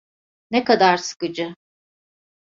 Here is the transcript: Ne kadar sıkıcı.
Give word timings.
Ne 0.51 0.63
kadar 0.63 0.97
sıkıcı. 0.97 1.53